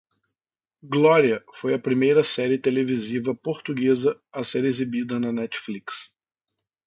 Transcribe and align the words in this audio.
"Glória" 0.81 1.43
foi 1.53 1.75
a 1.75 1.79
primeira 1.79 2.23
série 2.23 2.57
televisiva 2.57 3.35
portuguesa 3.35 4.19
a 4.33 4.43
ser 4.43 4.65
exibida 4.65 5.19
na 5.19 5.31
Netflix. 5.31 6.11